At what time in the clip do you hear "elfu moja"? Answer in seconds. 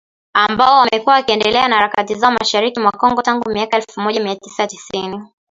3.83-4.19